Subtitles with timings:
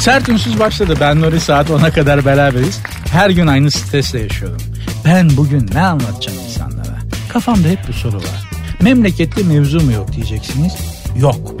[0.00, 0.94] Sert ünsüz başladı.
[1.00, 2.80] Ben Nuri saat 10'a kadar beraberiz.
[3.12, 4.62] Her gün aynı stresle yaşıyorum.
[5.04, 6.98] Ben bugün ne anlatacağım insanlara?
[7.28, 8.50] Kafamda hep bir soru var.
[8.82, 10.72] Memlekette mevzu mu yok diyeceksiniz.
[11.18, 11.54] Yok.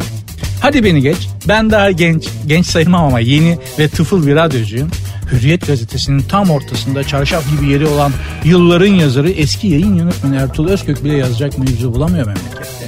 [0.60, 1.28] Hadi beni geç.
[1.48, 4.90] Ben daha genç, genç sayılmam ama yeni ve tıfıl bir radyocuyum.
[5.32, 8.12] Hürriyet gazetesinin tam ortasında çarşaf gibi yeri olan
[8.44, 12.79] yılların yazarı eski yayın yönetmeni Ertuğrul Özkök bile yazacak mevzu bulamıyor memlekette.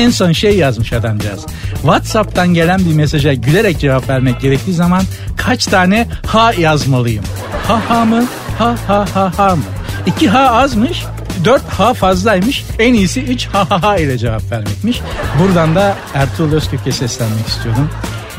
[0.00, 1.46] En son şey yazmış adamcağız.
[1.72, 5.02] WhatsApp'tan gelen bir mesaja gülerek cevap vermek gerektiği zaman
[5.36, 7.24] kaç tane ha yazmalıyım?
[7.68, 8.24] Ha ha mı?
[8.58, 9.62] Ha ha ha ha mı?
[10.06, 11.04] İki ha azmış,
[11.44, 12.64] 4 ha fazlaymış.
[12.78, 15.00] En iyisi 3 ha ha ha ile cevap vermekmiş.
[15.40, 17.90] Buradan da Ertuğrul Özkök'e seslenmek istiyorum.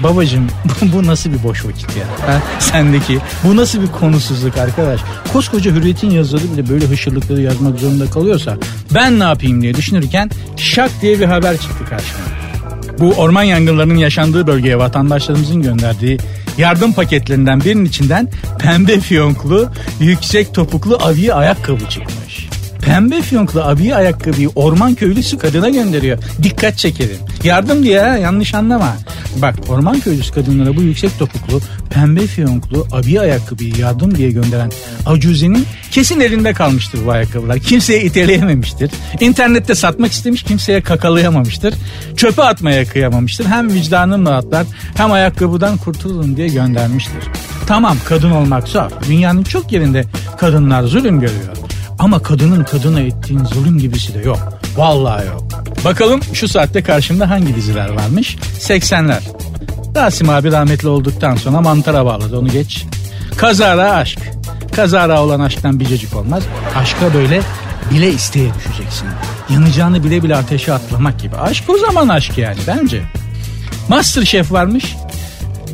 [0.04, 0.48] Babacım
[0.82, 2.04] bu nasıl bir boş vakit ya?
[2.28, 2.42] Ha?
[2.60, 5.02] Sendeki bu nasıl bir konusuzluk arkadaş?
[5.34, 8.58] Koskoca Hürriyet'in yazarı bile böyle hışırlıkları yazmak zorunda kalıyorsa
[8.96, 12.20] ben ne yapayım diye düşünürken şak diye bir haber çıktı karşıma.
[13.00, 16.18] Bu orman yangınlarının yaşandığı bölgeye vatandaşlarımızın gönderdiği
[16.58, 22.51] yardım paketlerinden birinin içinden pembe fiyonklu, yüksek topuklu aviye ayakkabı çıkmış.
[22.82, 26.18] Pembe fiyonklu abiye ayakkabıyı orman köylüsü kadına gönderiyor.
[26.44, 27.18] Dikkat çekerim.
[27.44, 28.96] Yardım diye ha, yanlış anlama.
[29.36, 34.72] Bak orman köylüsü kadınlara bu yüksek topuklu pembe fiyonklu abiye ayakkabıyı yardım diye gönderen
[35.06, 37.60] acuzenin kesin elinde kalmıştır bu ayakkabılar.
[37.60, 38.92] Kimseye iteleyememiştir.
[39.20, 41.74] İnternette satmak istemiş kimseye kakalayamamıştır.
[42.18, 43.46] Çöpe atmaya kıyamamıştır.
[43.46, 44.66] Hem vicdanın rahatlar
[44.96, 47.24] hem ayakkabıdan kurtulun diye göndermiştir.
[47.68, 48.92] Tamam kadın olmak zor.
[49.10, 50.06] Dünyanın çok yerinde
[50.38, 51.71] kadınlar zulüm görüyor.
[52.02, 54.60] Ama kadının kadına ettiğin zulüm gibisi de yok.
[54.76, 55.44] Vallahi yok.
[55.86, 58.38] Bakalım şu saatte karşımda hangi diziler varmış?
[58.60, 59.20] 80'ler.
[59.96, 62.86] Rasim abi rahmetli olduktan sonra mantara bağladı onu geç.
[63.38, 64.20] Kazara aşk.
[64.76, 66.44] Kazara olan aşktan biricik olmaz.
[66.76, 67.42] Aşka böyle
[67.92, 69.08] bile isteye düşeceksin.
[69.50, 71.36] Yanacağını bile bile ateşe atlamak gibi.
[71.36, 73.02] Aşk o zaman aşk yani bence.
[73.90, 74.96] Master Chef varmış.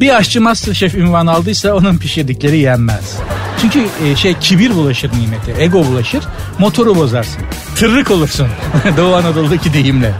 [0.01, 3.17] Bir aşçı Master Chef ünvanı aldıysa onun pişirdikleri yenmez.
[3.61, 6.23] Çünkü e, şey kibir bulaşır nimete, ego bulaşır,
[6.59, 7.41] motoru bozarsın.
[7.75, 8.47] Tırrık olursun
[8.97, 10.13] Doğu Anadolu'daki deyimle.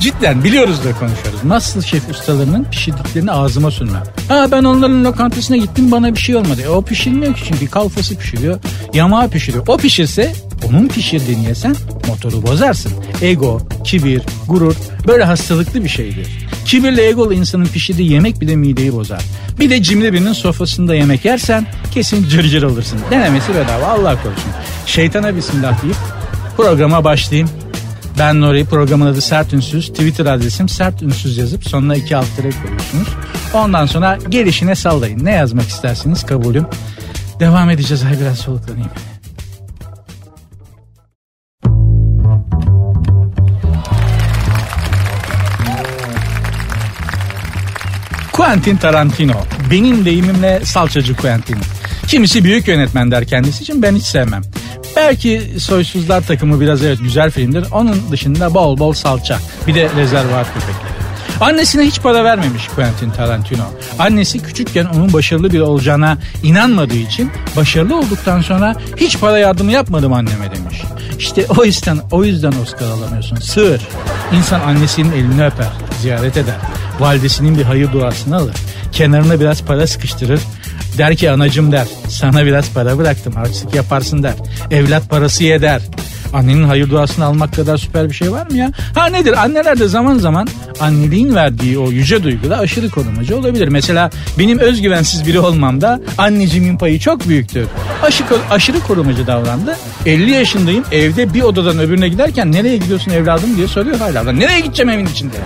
[0.00, 1.44] Cidden biliyoruz da konuşuyoruz.
[1.44, 4.02] Master Chef ustalarının pişirdiklerini ağzıma sürmem.
[4.28, 6.62] Ha ben onların lokantasına gittim bana bir şey olmadı.
[6.64, 8.58] E, o pişirmiyor ki çünkü kalfası pişiriyor,
[8.94, 9.64] yamağı pişiriyor.
[9.66, 10.32] O pişirse
[10.68, 11.76] onun pişirdiğini yesen
[12.08, 12.92] motoru bozarsın.
[13.22, 14.74] Ego, kibir, gurur
[15.06, 16.43] böyle hastalıklı bir şeydir.
[16.64, 19.22] Kibirli egolu insanın pişirdiği yemek bile mideyi bozar.
[19.60, 23.00] Bir de cimri birinin sofrasında yemek yersen kesin cırcır alırsın.
[23.10, 24.50] Denemesi bedava Allah korusun.
[24.86, 25.96] Şeytana bismillah deyip
[26.56, 27.50] programa başlayayım.
[28.18, 29.88] Ben Nuri programın adı Sert Ünsüz.
[29.88, 33.08] Twitter adresim Sert Ünsüz yazıp sonuna iki alt tere koyuyorsunuz.
[33.54, 35.24] Ondan sonra gelişine sallayın.
[35.24, 36.66] Ne yazmak isterseniz kabulüm.
[37.40, 38.02] Devam edeceğiz.
[38.04, 38.90] Ay biraz soluklanayım.
[48.44, 49.34] Quentin Tarantino.
[49.70, 51.56] Benim deyimimle salçacı Quentin.
[52.08, 54.42] Kimisi büyük yönetmen der kendisi için ben hiç sevmem.
[54.96, 57.64] Belki Soysuzlar takımı biraz evet güzel filmdir.
[57.72, 59.38] Onun dışında bol bol salça.
[59.66, 60.94] Bir de rezervuar köpekleri.
[61.40, 63.64] Annesine hiç para vermemiş Quentin Tarantino.
[63.98, 70.12] Annesi küçükken onun başarılı biri olacağına inanmadığı için başarılı olduktan sonra hiç para yardımı yapmadım
[70.12, 70.82] anneme demiş.
[71.24, 73.36] İşte o yüzden o yüzden Oscar alamıyorsun.
[73.36, 73.80] Sığır.
[74.32, 76.54] İnsan annesinin elini öper, ziyaret eder.
[77.00, 78.54] Validesinin bir hayır duasını alır.
[78.92, 80.40] Kenarına biraz para sıkıştırır.
[80.98, 81.86] Der ki anacım der.
[82.08, 84.34] Sana biraz para bıraktım harçlık yaparsın der.
[84.70, 85.82] Evlat parası ye der.
[86.34, 88.70] Annenin hayır duasını almak kadar süper bir şey var mı ya?
[88.94, 89.44] Ha nedir?
[89.44, 90.48] Anneler de zaman zaman
[90.80, 93.68] anneliğin verdiği o yüce duyguda aşırı korumacı olabilir.
[93.68, 97.66] Mesela benim özgüvensiz biri olmamda anneciğimin payı çok büyüktür.
[98.02, 99.76] Aşırı, aşırı korumacı davrandı.
[100.06, 104.32] 50 yaşındayım evde bir odadan öbürüne giderken nereye gidiyorsun evladım diye soruyor hala.
[104.32, 105.36] Nereye gideceğim evin içinde?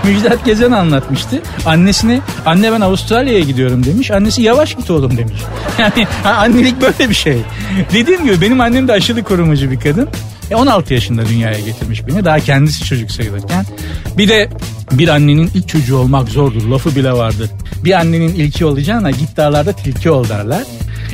[0.04, 1.42] Müjdat Gezen anlatmıştı.
[1.66, 4.10] Annesine anne ben Avustralya'ya gidiyorum demiş.
[4.10, 5.40] Annesi yavaş git oğlum demiş.
[5.78, 7.38] Yani annelik böyle bir şey.
[7.92, 10.08] Dediğim gibi benim annem de aşırı korumacı bir kadın.
[10.50, 12.24] E 16 yaşında dünyaya getirmiş beni.
[12.24, 13.66] Daha kendisi çocuk sayılırken.
[14.18, 14.50] Bir de
[14.92, 16.62] bir annenin ilk çocuğu olmak zordur.
[16.62, 17.50] Lafı bile vardır.
[17.84, 20.62] Bir annenin ilki olacağına git dağlarda tilki ol derler.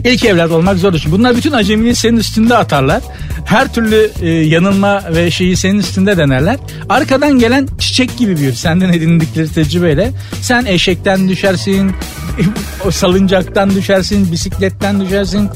[0.05, 0.99] İlk evlat olmak zordur.
[0.99, 3.03] Çünkü bunlar bütün acemiliği senin üstünde atarlar.
[3.47, 6.57] Her türlü e, yanılma ve şeyi senin üstünde denerler.
[6.89, 8.55] Arkadan gelen çiçek gibi büyür.
[8.55, 10.13] Senden edindikleri tecrübeyle.
[10.41, 11.93] Sen eşekten düşersin,
[12.87, 15.49] o salıncaktan düşersin, bisikletten düşersin.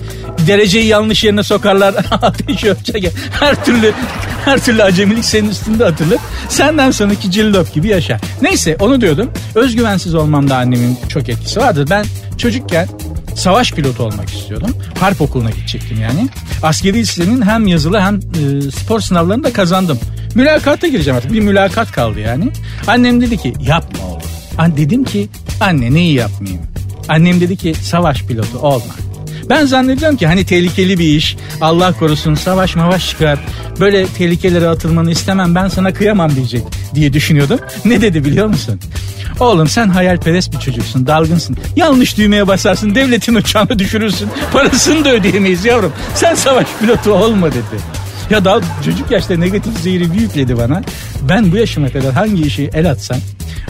[0.46, 1.94] Dereceyi yanlış yerine sokarlar.
[2.10, 3.12] Ateş ölçecek.
[3.40, 3.92] Her türlü
[4.44, 6.18] her türlü acemilik senin üstünde atılır.
[6.48, 8.20] Senden sonraki cillop gibi yaşa.
[8.42, 9.30] Neyse onu diyordum.
[9.54, 11.86] Özgüvensiz olmamda annemin çok etkisi vardır.
[11.90, 12.04] Ben
[12.38, 12.88] çocukken
[13.34, 14.70] savaş pilotu olmak istiyordum.
[15.00, 16.28] Harp okuluna gidecektim yani.
[16.62, 19.98] Askeri lisenin hem yazılı hem e, spor sınavlarını da kazandım.
[20.34, 21.32] Mülakata gireceğim artık.
[21.32, 22.52] Bir mülakat kaldı yani.
[22.86, 24.22] Annem dedi ki yapma oğlum.
[24.58, 25.28] An dedim ki
[25.60, 26.62] anne neyi yapmayayım?
[27.08, 28.94] Annem dedi ki savaş pilotu olma.
[29.50, 31.36] Ben zannediyorum ki hani tehlikeli bir iş.
[31.60, 33.38] Allah korusun savaş mavaş çıkar.
[33.80, 36.62] Böyle tehlikelere atılmanı istemem ben sana kıyamam diyecek
[36.94, 37.60] diye düşünüyordum.
[37.84, 38.80] Ne dedi biliyor musun?
[39.40, 41.56] Oğlum sen hayalperest bir çocuksun, dalgınsın.
[41.76, 44.28] Yanlış düğmeye basarsın, devletin uçağını düşürürsün.
[44.52, 45.92] Parasını da ödeyemeyiz yavrum.
[46.14, 48.00] Sen savaş pilotu olma dedi.
[48.30, 50.82] Ya daha çocuk yaşta negatif zehri bir yükledi bana.
[51.28, 53.18] Ben bu yaşıma kadar hangi işi el atsam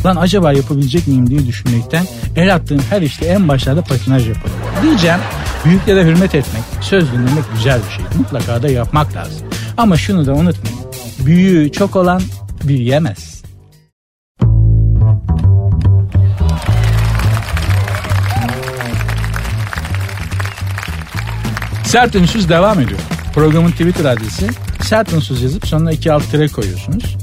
[0.07, 2.07] lan acaba yapabilecek miyim diye düşünmekten
[2.37, 4.57] el attığım her işte en başlarda patinaj yaparım.
[4.83, 5.21] Diyeceğim
[5.65, 8.05] büyüklere hürmet etmek, söz dinlemek güzel bir şey.
[8.19, 9.47] Mutlaka da yapmak lazım.
[9.77, 10.79] Ama şunu da unutmayın.
[11.27, 12.23] Büyüğü çok olan
[12.65, 13.43] büyüyemez.
[21.85, 23.01] Sert Ünsüz devam ediyor.
[23.35, 24.49] Programın Twitter adresi
[24.83, 27.17] Sert Ünsüz yazıp sonuna iki alt tire koyuyorsunuz.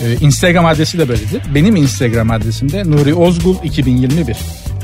[0.00, 1.42] Ee, Instagram adresi de böyledir.
[1.54, 4.36] Benim Instagram adresim de Nuri Ozgul 2021.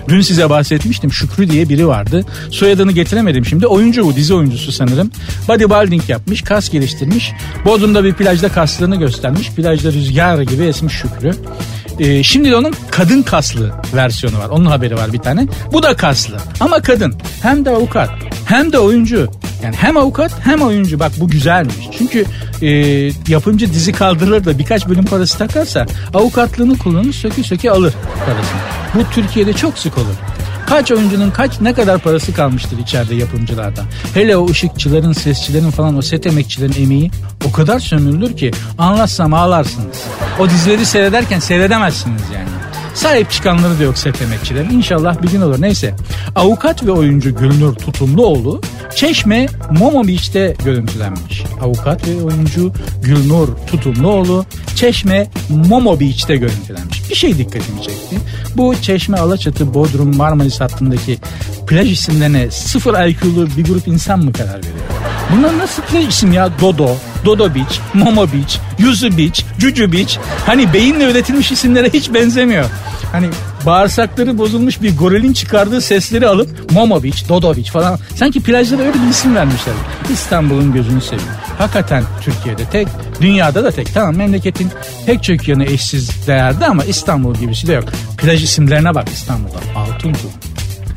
[0.09, 2.25] Dün size bahsetmiştim Şükrü diye biri vardı.
[2.51, 3.67] Soyadını getiremedim şimdi.
[3.67, 5.11] Oyuncu bu dizi oyuncusu sanırım.
[5.49, 7.33] Bodybuilding yapmış, kas geliştirmiş.
[7.65, 9.51] Bodrum'da bir plajda kaslarını göstermiş.
[9.51, 11.35] Plajda rüzgar gibi esmiş Şükrü.
[11.99, 14.49] Ee, şimdi de onun kadın kaslı versiyonu var.
[14.49, 15.47] Onun haberi var bir tane.
[15.73, 17.15] Bu da kaslı ama kadın.
[17.43, 18.11] Hem de avukat
[18.47, 19.29] hem de oyuncu.
[19.63, 21.77] Yani hem avukat hem oyuncu bak bu güzelmiş.
[21.99, 22.25] Çünkü
[22.63, 22.69] e,
[23.29, 27.95] yapımcı dizi kaldırır da birkaç bölüm parası takarsa avukatlığını kullanır söke söke alır
[28.27, 28.61] parasını.
[28.95, 30.15] Bu Türkiye'de çok sık olur.
[30.67, 33.85] Kaç oyuncunun kaç ne kadar parası kalmıştır içeride yapımcılardan.
[34.15, 37.11] Hele o ışıkçıların, sesçilerin falan o set emekçilerin emeği
[37.49, 40.03] o kadar sömürülür ki anlatsam ağlarsınız.
[40.41, 42.64] O dizileri seyrederken seyredemezsiniz yani.
[42.95, 44.71] Sahip çıkanları da yok set emekçilerin.
[44.71, 45.63] İnşallah bir gün olur.
[45.63, 45.95] Neyse.
[46.37, 48.61] Avukat ve oyuncu Gülnur Tutumluoğlu
[48.97, 51.43] Çeşme Momo Beach'te görüntülenmiş.
[51.63, 54.45] Avukat ve oyuncu Gülnur Tutumluoğlu
[54.77, 55.31] Çeşme
[55.69, 57.11] Momo Beach'te görüntülenmiş.
[57.11, 58.17] Bir şey dikkatimi çekti.
[58.57, 61.19] Bu Çeşme Alaçatı Bodrum Marmaris hattındaki
[61.67, 65.14] plaj isimlerine sıfır IQ'lu bir grup insan mı karar veriyor?
[65.37, 66.51] Bunlar nasıl plaj isim ya?
[66.61, 70.19] Dodo, Dodo Beach, Momo Beach, Yuzu Beach, Cucu Beach.
[70.47, 72.65] Hani beyinle üretilmiş isimlere hiç benzemiyor.
[73.13, 73.29] Hani
[73.67, 77.99] bağırsakları bozulmuş bir gorilin çıkardığı sesleri alıp Momo Beach, Dodo Beach falan.
[78.17, 79.75] Sanki plajlara öyle bir isim vermişler.
[80.13, 81.31] İstanbul'un gözünü seveyim.
[81.59, 82.89] Hakikaten Türkiye'de tek,
[83.21, 83.95] dünyada da tek.
[83.95, 84.71] Tamam memleketin
[85.07, 87.85] pek çok yanı eşsiz değerde ama İstanbul gibisi de yok.
[88.19, 89.59] Plaj isimlerine bak İstanbul'da.
[89.77, 90.31] Altınkum,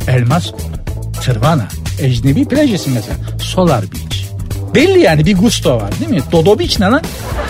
[0.07, 0.71] Elmaskum,
[1.21, 1.67] Tırvana,
[2.01, 3.17] ecnebi plaj ismi mesela.
[3.39, 4.06] Solar Beach.
[4.77, 6.21] Belli yani bir gusto var değil mi?
[6.31, 7.01] Dodo Beach ne lan?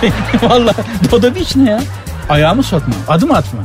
[0.44, 0.74] Valla
[1.12, 1.84] Dodo Beach ne ya?
[2.30, 3.60] Ayağımı sokma, adım atma.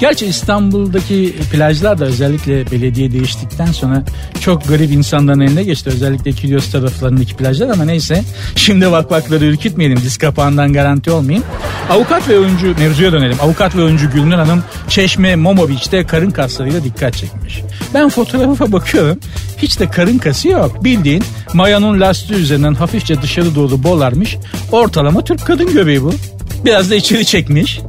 [0.00, 4.02] Gerçi İstanbul'daki plajlar da özellikle belediye değiştikten sonra
[4.40, 5.90] çok garip insanların eline geçti.
[5.94, 8.24] Özellikle Kilyos taraflarındaki plajlar ama neyse.
[8.56, 9.96] Şimdi vakvakları ürkütmeyelim.
[9.96, 11.44] Diz kapağından garanti olmayayım.
[11.90, 13.36] Avukat ve oyuncu mevzuya dönelim.
[13.40, 17.62] Avukat ve oyuncu Gülnur Hanım Çeşme Momo Beach'te karın kaslarıyla dikkat çekmiş.
[17.94, 19.18] Ben fotoğrafa bakıyorum.
[19.58, 20.84] Hiç de karın kası yok.
[20.84, 24.36] Bildiğin mayanın lastiği üzerinden hafifçe dışarı doğru bolarmış.
[24.72, 26.12] Ortalama Türk kadın göbeği bu.
[26.64, 27.80] Biraz da içeri çekmiş.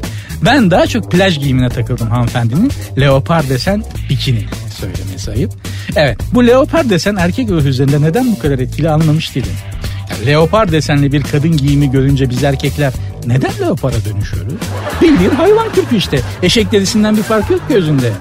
[0.46, 2.72] Ben daha çok plaj giyimine takıldım hanımefendinin.
[3.00, 4.46] Leopar desen bikini
[4.80, 5.52] söylemesi ayıp.
[5.96, 9.52] Evet bu leopar desen erkek ruhu üzerinde neden bu kadar etkili anlamış değilim.
[10.10, 12.94] Yani leopar desenli bir kadın giyimi görünce biz erkekler
[13.26, 14.54] neden leopara dönüşüyoruz?
[15.02, 16.20] Bildiğin hayvan kürkü işte.
[16.44, 18.12] Eşek derisinden bir fark yok gözünde.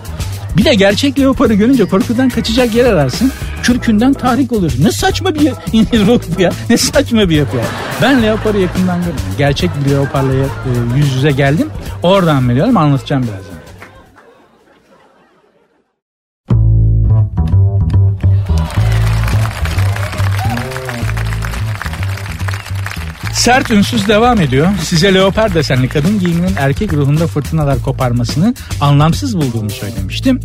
[0.57, 3.33] Bir de gerçek leoparı görünce korkudan kaçacak yer ararsın.
[3.63, 4.73] Kürkünden tahrik olur.
[4.83, 5.51] Ne saçma bir
[6.07, 6.53] ruh ya.
[6.71, 7.65] Ne saçma bir yapı ya.
[8.03, 9.15] Ben leoparı yakından gördüm.
[9.39, 10.47] Gerçek bir leoparla e,
[10.97, 11.69] yüz yüze geldim.
[12.03, 13.50] Oradan biliyorum anlatacağım birazdan.
[23.41, 24.69] Sert ünsüz devam ediyor.
[24.85, 30.41] Size leopar desenli kadın giyiminin erkek ruhunda fırtınalar koparmasını anlamsız bulduğumu söylemiştim.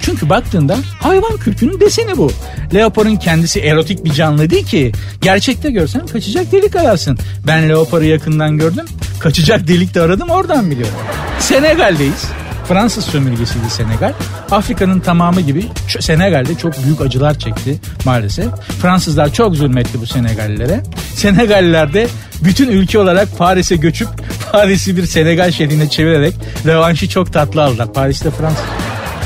[0.00, 2.32] Çünkü baktığında hayvan kürkünün deseni bu.
[2.74, 4.92] Leoparın kendisi erotik bir canlı değil ki.
[5.20, 7.18] Gerçekte görsen kaçacak delik ararsın.
[7.46, 8.86] Ben leoparı yakından gördüm.
[9.20, 10.94] Kaçacak delik de aradım oradan biliyorum.
[11.40, 12.24] Senegal'deyiz.
[12.68, 14.12] Fransız sömürgesiydi Senegal.
[14.50, 15.64] Afrika'nın tamamı gibi
[16.00, 18.46] Senegal'de çok büyük acılar çekti maalesef.
[18.82, 20.82] Fransızlar çok zulmetti bu Senegallilere.
[21.14, 22.08] Senegalliler de
[22.44, 24.08] bütün ülke olarak Paris'e göçüp
[24.52, 26.34] Paris'i bir Senegal şehrine çevirerek
[26.66, 27.92] revanşı çok tatlı aldılar.
[27.92, 28.64] Paris'te Fransız.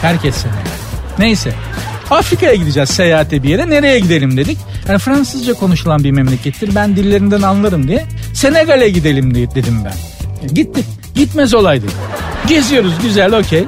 [0.03, 0.61] Herkes Senegal.
[1.19, 1.53] Neyse.
[2.11, 3.71] Afrika'ya gideceğiz seyahate bir yere.
[3.71, 4.59] Nereye gidelim dedik.
[4.89, 6.75] Yani Fransızca konuşulan bir memlekettir.
[6.75, 8.07] Ben dillerinden anlarım diye.
[8.35, 9.95] Senegal'e gidelim dedim ben.
[10.55, 10.85] Gittik.
[11.15, 11.87] Gitmez olaydı.
[12.49, 13.65] Geziyoruz güzel okey.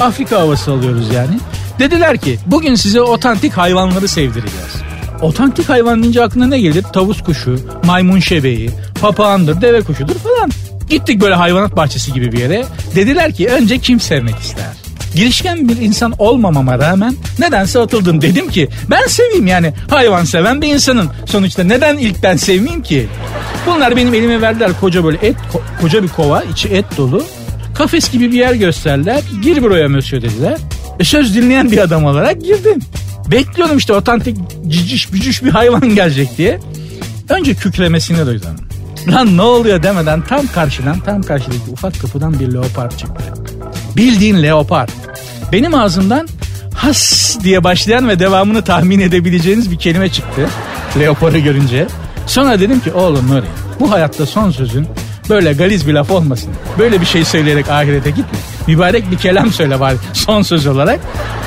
[0.00, 1.38] Afrika havası alıyoruz yani.
[1.78, 4.74] Dediler ki bugün size otantik hayvanları sevdireceğiz.
[5.22, 6.82] Otantik hayvan deyince aklına ne gelir?
[6.82, 10.50] Tavus kuşu, maymun şebeği, papağandır, deve kuşudur falan.
[10.90, 12.64] Gittik böyle hayvanat bahçesi gibi bir yere.
[12.94, 14.66] Dediler ki önce kim sevmek ister?
[15.18, 18.22] Girişken bir insan olmamama rağmen nedense atıldım.
[18.22, 21.08] Dedim ki ben seveyim yani hayvan seven bir insanın.
[21.26, 23.08] Sonuçta neden ilk ben sevmeyeyim ki?
[23.66, 25.36] Bunlar benim elime verdiler koca böyle et
[25.80, 27.24] koca bir kova içi et dolu.
[27.74, 29.22] Kafes gibi bir yer gösterdiler.
[29.42, 30.58] Gir buraya monsieur dediler.
[31.00, 32.80] E söz dinleyen bir adam olarak girdim.
[33.30, 34.36] Bekliyorum işte otantik
[34.68, 36.58] ciciş bücüş bir hayvan gelecek diye.
[37.28, 38.56] Önce kükremesini duydum.
[39.08, 43.24] Lan ne oluyor demeden tam karşıdan tam karşıdaki ufak kapıdan bir leopar çıktı.
[43.96, 44.88] Bildiğin leopar.
[45.52, 46.28] Benim ağzımdan
[46.74, 50.48] has diye başlayan ve devamını tahmin edebileceğiniz bir kelime çıktı.
[50.98, 51.86] Leoparı görünce.
[52.26, 53.46] Sonra dedim ki oğlum Nuri
[53.80, 54.86] bu hayatta son sözün
[55.30, 56.50] böyle galiz bir laf olmasın.
[56.78, 58.38] Böyle bir şey söyleyerek ahirete gitme.
[58.66, 61.00] Mübarek bir kelam söyle bari son söz olarak.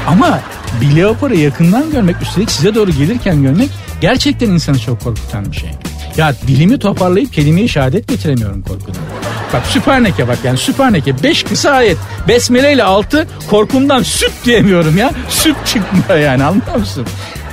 [0.08, 0.40] Ama
[0.82, 3.70] bir leoparı yakından görmek üstelik size doğru gelirken görmek
[4.02, 5.70] gerçekten insanı çok korkutan bir şey.
[6.18, 9.02] Ya dilimi toparlayıp kelimeyi şehadet getiremiyorum korkudan.
[9.54, 11.98] Bak süperneke bak yani süperneke 5 kısa ayet.
[12.28, 15.12] Besmele ile 6 korkumdan süt diyemiyorum ya.
[15.30, 17.06] Süt çıkmıyor yani anlıyor musun?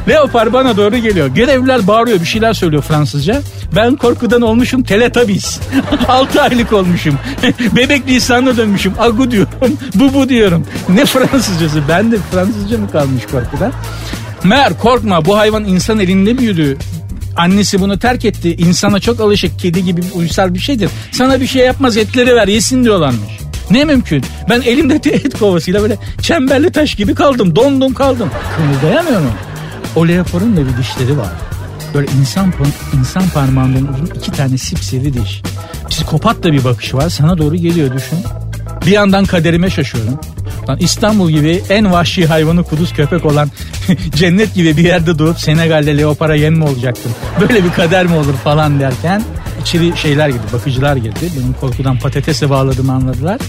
[0.09, 1.27] Leopar bana doğru geliyor.
[1.27, 3.43] Görevliler bağırıyor bir şeyler söylüyor Fransızca.
[3.77, 5.61] Ben korkudan olmuşum teletabis.
[6.09, 7.19] 6 aylık olmuşum.
[7.77, 8.93] Bebek lisanına dönmüşüm.
[8.99, 9.79] Agu diyorum.
[9.95, 10.67] Bubu diyorum.
[10.89, 11.83] Ne Fransızcası?
[11.89, 13.73] Ben de Fransızca mı kalmış korkudan?
[14.45, 16.79] Meğer korkma bu hayvan insan elinde büyüdü.
[17.39, 18.57] Annesi bunu terk etti.
[18.57, 19.59] İnsana çok alışık.
[19.59, 20.91] Kedi gibi uysal bir şeydir.
[21.13, 23.39] Sana bir şey yapmaz etleri ver yesin diyorlarmış.
[23.71, 24.25] Ne mümkün?
[24.51, 27.57] Ben elimde et kovasıyla böyle çemberli taş gibi kaldım.
[27.57, 28.31] Dondum kaldım.
[28.57, 29.33] Kımıldayamıyorum.
[29.97, 31.33] O leoparın da bir dişleri var.
[31.95, 32.53] Böyle insan
[32.99, 35.43] insan parmağından uzun iki tane sipsiri diş.
[35.91, 37.09] Psikopat da bir bakışı var.
[37.09, 38.19] Sana doğru geliyor düşün.
[38.87, 40.21] Bir yandan kaderime şaşıyorum.
[40.69, 43.51] Lan İstanbul gibi en vahşi hayvanı kuduz köpek olan
[44.15, 47.13] cennet gibi bir yerde doğup Senegal'de leopara yem mi olacaktın?
[47.41, 49.23] Böyle bir kader mi olur falan derken
[49.63, 51.31] içeri şeyler girdi, bakıcılar girdi.
[51.37, 53.41] Benim korkudan patatese bağladığımı anladılar.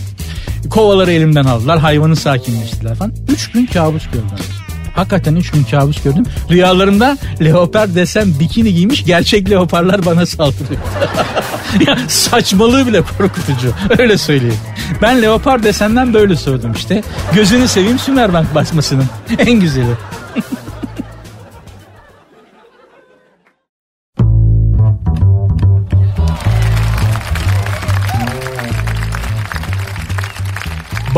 [0.69, 3.13] Kovaları elimden aldılar, hayvanı sakinleştiler falan.
[3.29, 4.58] Üç gün kabus gördüm.
[4.99, 6.23] Hakikaten üç gün kabus gördüm.
[6.51, 10.81] Rüyalarımda leopar desem bikini giymiş gerçek leoparlar bana saldırıyor.
[11.87, 13.73] ya saçmalığı bile korkutucu.
[13.99, 14.59] Öyle söyleyeyim.
[15.01, 17.03] Ben leopar desenden böyle sordum işte.
[17.33, 19.05] Gözünü seveyim Sümerbank basmasının.
[19.37, 19.93] En güzeli.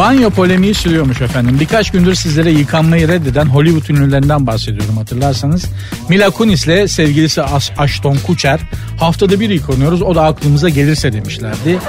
[0.02, 1.58] Banyo polemiği sürüyormuş efendim.
[1.60, 5.66] Birkaç gündür sizlere yıkanmayı reddeden Hollywood ünlülerinden bahsediyorum hatırlarsanız.
[6.10, 7.42] Mila Kunis'le sevgilisi
[7.78, 8.60] Ashton Kutcher
[9.00, 11.80] haftada bir yıkanıyoruz o da aklımıza gelirse demişlerdi.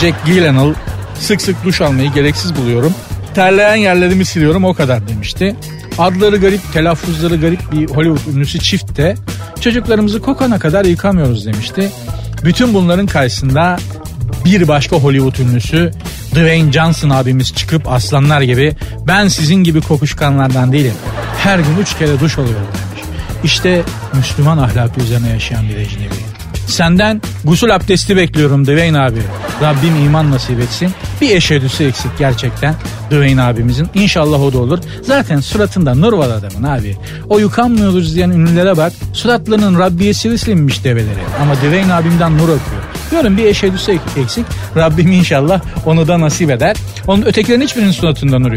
[0.00, 0.74] Jack Gyllenhaal
[1.20, 2.94] sık sık duş almayı gereksiz buluyorum.
[3.34, 5.56] Terleyen yerlerimi siliyorum o kadar demişti.
[5.98, 9.14] Adları garip, telaffuzları garip bir Hollywood ünlüsü çift de
[9.60, 11.90] çocuklarımızı kokana kadar yıkamıyoruz demişti.
[12.44, 13.78] Bütün bunların karşısında
[14.44, 15.90] bir başka Hollywood ünlüsü
[16.36, 18.76] Dwayne Johnson abimiz çıkıp aslanlar gibi
[19.06, 20.94] ben sizin gibi kokuşkanlardan değilim.
[21.38, 23.04] Her gün üç kere duş alıyorum demiş.
[23.44, 26.14] İşte Müslüman ahlakı üzerine yaşayan bir ecnebi.
[26.66, 29.22] Senden gusül abdesti bekliyorum Dwayne abi.
[29.62, 30.90] Rabbim iman nasip etsin.
[31.20, 32.74] Bir eşedüsü eksik gerçekten
[33.10, 33.88] Dwayne abimizin.
[33.94, 34.78] İnşallah o da olur.
[35.02, 36.96] Zaten suratında nur var adamın abi.
[37.28, 38.92] O yıkanmıyoruz diyen ünlülere bak.
[39.12, 41.20] Suratlarının Rabbiye silinmiş develeri.
[41.42, 42.85] Ama Dwayne abimden nur akıyor.
[43.10, 44.46] Diyorum bir eşedüsü eksik.
[44.76, 46.76] Rabbim inşallah onu da nasip eder.
[47.06, 48.52] Onun ötekilerin hiçbirinin suratında nur.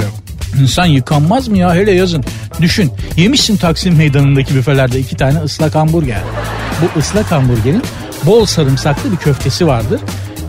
[0.61, 2.23] İnsan yıkanmaz mı ya hele yazın.
[2.61, 6.21] Düşün yemişsin Taksim meydanındaki büfelerde iki tane ıslak hamburger.
[6.81, 7.83] Bu ıslak hamburgerin
[8.25, 10.01] bol sarımsaklı bir köftesi vardır.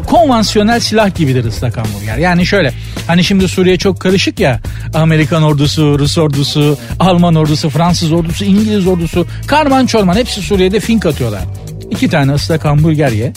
[0.06, 2.16] Konvansiyonel silah gibidir ıslak hamburger.
[2.16, 2.72] Yani şöyle
[3.06, 4.60] hani şimdi Suriye çok karışık ya.
[4.94, 9.26] Amerikan ordusu, Rus ordusu, Alman ordusu, Fransız ordusu, İngiliz ordusu.
[9.46, 11.42] Karman çorman hepsi Suriye'de fink atıyorlar.
[11.90, 13.32] İki tane ıslak hamburger ye.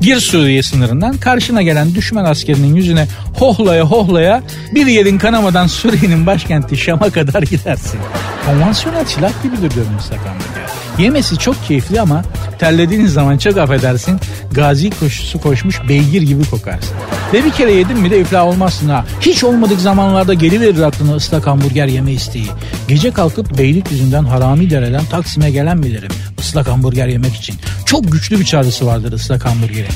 [0.00, 3.06] Gir Suriye sınırından karşına gelen düşman askerinin yüzüne
[3.38, 4.42] hohlaya hohlaya
[4.74, 8.00] bir yerin kanamadan Suriye'nin başkenti Şam'a kadar gidersin.
[8.46, 10.70] Konvansiyonel silah gibidir diyorum hamburger.
[10.98, 12.24] Yemesi çok keyifli ama
[12.58, 14.20] terlediğiniz zaman çok affedersin
[14.52, 16.96] gazi koşusu koşmuş beygir gibi kokarsın.
[17.32, 19.04] Ve bir kere yedin mi de iflah olmazsın ha.
[19.20, 22.46] Hiç olmadık zamanlarda geri verir aklına ıslak hamburger yeme isteği.
[22.88, 26.10] Gece kalkıp beylik yüzünden harami dereden Taksim'e gelen bilirim
[26.40, 27.56] ıslak hamburger yemek için.
[27.86, 29.92] Çok güçlü bir çağrısı vardır ıslak hamburgerin.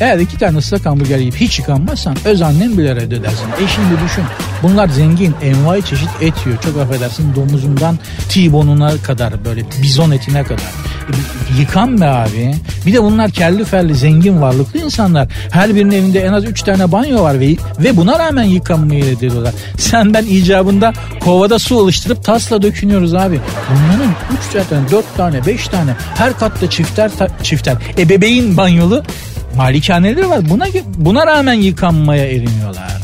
[0.00, 3.46] Eğer iki tane ıslak hamburger yiyip hiç yıkanmazsan öz annem bile reddedersin.
[3.46, 4.24] E şimdi düşün.
[4.62, 6.62] Bunlar zengin, envai çeşit et yiyor.
[6.62, 10.64] Çok affedersin domuzundan T-bone'una kadar böyle bizon etine kadar.
[11.08, 11.14] E,
[11.60, 12.54] yıkan be abi.
[12.86, 15.28] Bir de bunlar kelli felli zengin varlıklı insanlar.
[15.50, 19.54] Her birinin evinde en az üç tane banyo var ve, ve buna rağmen yıkanmayı reddediyorlar.
[19.78, 23.40] Sen ben icabında kovada su alıştırıp tasla dökünüyoruz abi.
[23.70, 27.10] Bunların üç tane, dört tane, beş tane her katta çifter
[27.42, 27.76] çifter.
[27.98, 29.02] E bebeğin banyolu
[29.56, 30.50] malikaneleri var.
[30.50, 30.66] Buna
[30.96, 33.02] buna rağmen yıkanmaya eriniyorlar.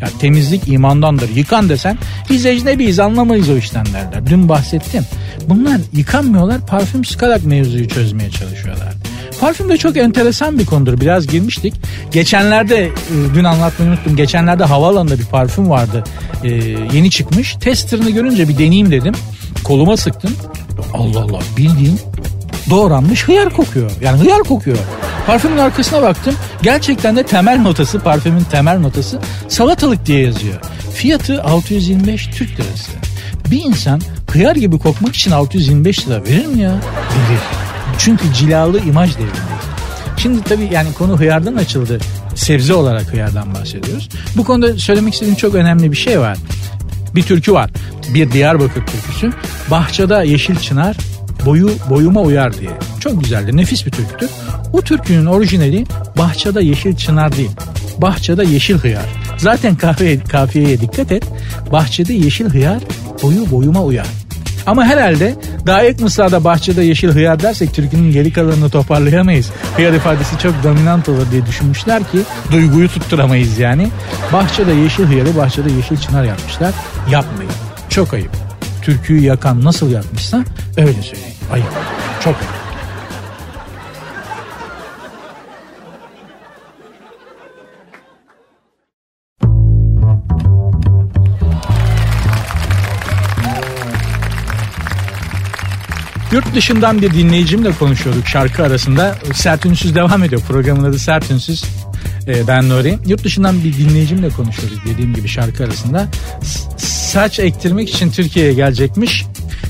[0.00, 1.28] Ya temizlik imandandır.
[1.36, 1.98] Yıkan desen
[2.30, 4.26] biz ecnebiyiz anlamayız o işten derler.
[4.26, 5.04] Dün bahsettim.
[5.48, 8.94] Bunlar yıkanmıyorlar parfüm sıkarak mevzuyu çözmeye çalışıyorlar.
[9.40, 11.00] Parfüm de çok enteresan bir konudur.
[11.00, 11.74] Biraz girmiştik.
[12.10, 12.90] Geçenlerde e,
[13.34, 14.16] dün anlatmayı unuttum.
[14.16, 16.04] Geçenlerde havaalanında bir parfüm vardı.
[16.44, 16.48] E,
[16.92, 17.54] yeni çıkmış.
[17.60, 19.14] Testerını görünce bir deneyeyim dedim.
[19.64, 20.30] Koluma sıktım.
[20.94, 22.00] Allah Allah bildiğin
[22.70, 23.90] doğranmış hıyar kokuyor.
[24.00, 24.78] Yani hıyar kokuyor.
[25.26, 26.34] Parfümün arkasına baktım.
[26.62, 30.54] Gerçekten de temel notası, parfümün temel notası salatalık diye yazıyor.
[30.94, 32.92] Fiyatı 625 Türk lirası.
[33.50, 34.00] Bir insan
[34.30, 36.70] hıyar gibi kokmak için 625 lira verir mi ya?
[36.70, 37.40] Verir.
[37.98, 39.70] Çünkü cilalı imaj devrindeyiz.
[40.16, 41.98] Şimdi tabii yani konu hıyardan açıldı.
[42.34, 44.08] Sebze olarak hıyardan bahsediyoruz.
[44.36, 46.38] Bu konuda söylemek istediğim çok önemli bir şey var.
[47.14, 47.70] Bir türkü var.
[48.14, 49.32] Bir Diyarbakır türküsü.
[49.70, 50.96] Bahçede yeşil çınar
[51.46, 52.70] boyu boyuma uyar diye.
[53.00, 53.56] Çok güzeldi.
[53.56, 54.30] Nefis bir türküdür.
[54.72, 55.86] O türkünün orijinali
[56.18, 57.50] bahçede yeşil çınar değil.
[57.98, 59.04] Bahçede yeşil hıyar.
[59.38, 61.24] Zaten kahve, kafiyeye dikkat et.
[61.72, 62.82] Bahçede yeşil hıyar
[63.22, 64.06] boyu boyuma uyar.
[64.66, 65.34] Ama herhalde
[65.90, 69.50] ilk mısrada bahçede yeşil hıyar dersek türkünün geri kalanını toparlayamayız.
[69.76, 72.18] Hıyar ifadesi çok dominant olur diye düşünmüşler ki
[72.52, 73.88] duyguyu tutturamayız yani.
[74.32, 76.74] Bahçede yeşil hıyarı bahçede yeşil çınar yapmışlar.
[77.10, 77.52] Yapmayın.
[77.88, 78.49] Çok ayıp.
[78.82, 80.44] Türküyü yakan nasıl yapmışsa
[80.76, 81.34] öyle söyleyin.
[81.52, 81.66] Ayıp.
[82.24, 82.60] Çok ayıp.
[96.32, 99.16] Yurt dışından bir dinleyicimle konuşuyorduk şarkı arasında.
[99.34, 100.42] Sert Ünsüz devam ediyor.
[100.48, 101.64] Programın adı Sert Ünsüz.
[102.26, 102.98] Ee, ben Nuri.
[103.06, 106.08] Yurt dışından bir dinleyicimle konuşuyorduk dediğim gibi şarkı arasında.
[106.76, 109.24] saç ektirmek için Türkiye'ye gelecekmiş.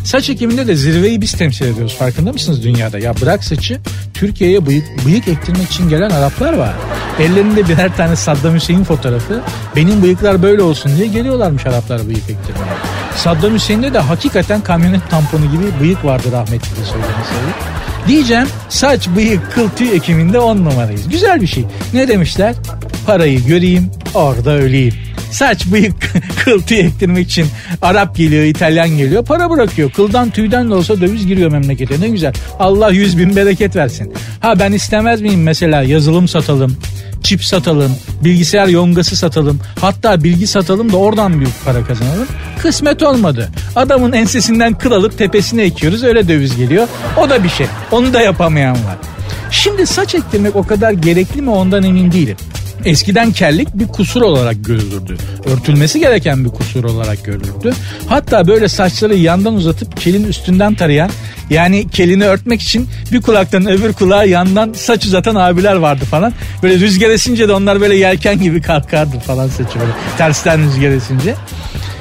[0.04, 1.96] Saç ekiminde de zirveyi biz temsil ediyoruz.
[1.99, 2.99] Farkında mısınız dünyada?
[2.99, 3.80] Ya bırak saçı
[4.14, 6.75] Türkiye'ye bıyık, bıyık ektirmek için gelen Araplar var.
[7.20, 9.42] Ellerinde birer tane Saddam Hüseyin fotoğrafı.
[9.76, 12.75] Benim bıyıklar böyle olsun diye geliyorlarmış Araplar bıyık ektirmeye.
[13.16, 17.34] Saddam Hüseyin'de de hakikaten kamyonet tamponu gibi bıyık vardı rahmetli söylemesi.
[18.08, 21.08] Diyeceğim saç, bıyık, kıl, tüy ekiminde on numarayız.
[21.08, 21.65] Güzel bir şey.
[21.95, 22.54] Ne demişler?
[23.06, 24.95] Parayı göreyim, orada öleyim.
[25.30, 25.95] Saç, bıyık,
[26.45, 27.47] kıl, tüy ektirmek için
[27.82, 29.25] Arap geliyor, İtalyan geliyor.
[29.25, 29.91] Para bırakıyor.
[29.91, 32.00] Kıldan tüyden de olsa döviz giriyor memlekete.
[32.00, 32.32] Ne güzel.
[32.58, 34.13] Allah yüz bin bereket versin.
[34.41, 36.76] Ha ben istemez miyim mesela yazılım satalım,
[37.30, 39.60] çip satalım, bilgisayar yongası satalım.
[39.80, 42.26] Hatta bilgi satalım da oradan büyük para kazanalım.
[42.62, 43.49] Kısmet olmadı.
[43.76, 46.88] Adamın ensesinden kıl alıp tepesine ekiyoruz öyle döviz geliyor.
[47.16, 47.66] O da bir şey.
[47.90, 48.97] Onu da yapamayan var.
[49.50, 52.36] Şimdi saç ektirmek o kadar gerekli mi ondan emin değilim.
[52.84, 55.16] Eskiden kellik bir kusur olarak görülürdü.
[55.45, 57.75] Örtülmesi gereken bir kusur olarak görülürdü.
[58.08, 61.10] Hatta böyle saçları yandan uzatıp kelin üstünden tarayan
[61.50, 66.32] yani kelini örtmek için bir kulaktan öbür kulağa yandan saç uzatan abiler vardı falan.
[66.62, 71.34] Böyle rüzgar esince de onlar böyle yelken gibi kalkardı falan saçı böyle tersten rüzgar esince.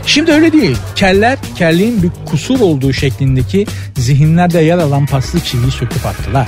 [0.10, 0.78] Şimdi öyle değil.
[0.96, 3.66] Keller kelliğin bir kusur olduğu şeklindeki
[3.98, 6.48] zihinlerde yer alan paslı çiviyi söküp attılar.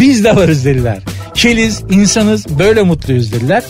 [0.00, 0.98] Biz de varız dediler.
[1.34, 3.62] Keliz, insanız, böyle mutluyuz dediler.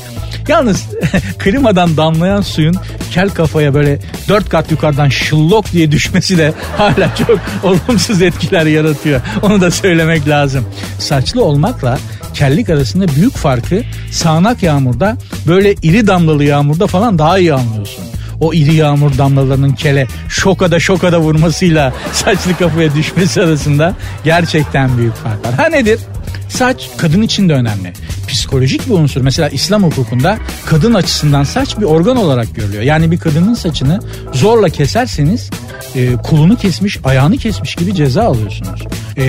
[0.48, 0.86] Yalnız
[1.38, 2.76] klimadan damlayan suyun
[3.10, 9.20] kel kafaya böyle dört kat yukarıdan şıllok diye düşmesi de hala çok olumsuz etkiler yaratıyor.
[9.42, 10.64] Onu da söylemek lazım.
[10.98, 11.98] Saçlı olmakla
[12.34, 15.16] kellik arasında büyük farkı sağanak yağmurda
[15.46, 18.04] böyle iri damlalı yağmurda falan daha iyi anlıyorsun
[18.40, 25.46] o iri yağmur damlalarının kele şokada şokada vurmasıyla saçlı kafaya düşmesi arasında gerçekten büyük fark
[25.46, 25.54] var.
[25.54, 26.00] Ha nedir?
[26.48, 27.92] Saç kadın için de önemli.
[28.28, 29.20] Psikolojik bir unsur.
[29.20, 32.82] Mesela İslam hukukunda kadın açısından saç bir organ olarak görülüyor.
[32.82, 34.00] Yani bir kadının saçını
[34.32, 35.50] zorla keserseniz
[35.94, 38.86] e, kulunu kesmiş, ayağını kesmiş gibi ceza alıyorsunuz.
[39.16, 39.24] E,